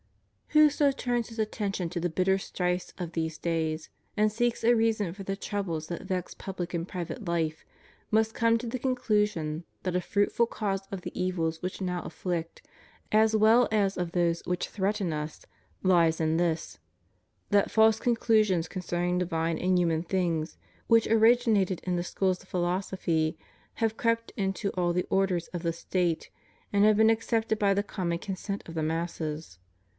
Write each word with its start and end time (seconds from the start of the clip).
Whoso 0.47 0.91
turns 0.91 1.29
his 1.29 1.39
attention 1.39 1.89
to 1.91 1.99
the 1.99 2.09
bitter 2.09 2.37
strifes 2.39 2.91
of 2.97 3.11
these 3.13 3.37
days 3.37 3.89
and 4.17 4.31
seeks 4.31 4.63
a 4.63 4.75
reason 4.75 5.13
for 5.13 5.23
the 5.23 5.35
troubles 5.35 5.87
that 5.87 6.01
vex 6.01 6.33
public 6.33 6.73
and 6.73 6.87
private 6.87 7.23
life, 7.25 7.63
must 8.09 8.33
come 8.33 8.57
to 8.57 8.67
the 8.67 8.79
conclusion 8.79 9.63
that 9.83 9.95
a 9.95 10.01
fruitful 10.01 10.47
cause 10.47 10.87
of 10.87 11.01
the 11.03 11.17
evils 11.17 11.61
which 11.61 11.79
now 11.81 12.01
afflict, 12.01 12.63
as 13.13 13.33
weU 13.35 13.67
as 13.71 13.95
of 13.95 14.11
those 14.11 14.41
which 14.45 14.67
threaten 14.69 15.13
us, 15.13 15.45
lies 15.83 16.19
in 16.19 16.35
this: 16.35 16.79
that 17.51 17.71
false 17.71 17.99
con 17.99 18.15
clusions 18.15 18.67
concerning 18.67 19.19
divine 19.19 19.57
and 19.59 19.77
human 19.79 20.01
things, 20.03 20.57
which 20.87 21.07
originated 21.07 21.79
in 21.83 21.95
the 21.95 22.03
schools 22.03 22.41
of 22.41 22.49
philosophy, 22.49 23.37
have 23.75 23.97
crept 23.97 24.31
into 24.35 24.71
all 24.71 24.91
the 24.93 25.05
orders 25.11 25.47
of 25.49 25.61
the 25.61 25.71
State, 25.71 26.29
and 26.73 26.83
have 26.83 26.97
been 26.97 27.11
accepted 27.11 27.57
by 27.59 27.73
the 27.73 27.83
common 27.83 28.17
consent 28.17 28.67
of 28.67 28.73
the 28.73 28.83
masses. 28.83 29.59